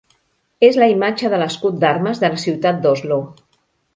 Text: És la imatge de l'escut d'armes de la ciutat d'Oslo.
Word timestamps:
És 0.67 0.79
la 0.83 0.87
imatge 0.93 1.29
de 1.33 1.41
l'escut 1.41 1.77
d'armes 1.83 2.23
de 2.25 2.33
la 2.37 2.41
ciutat 2.47 2.83
d'Oslo. 2.87 3.21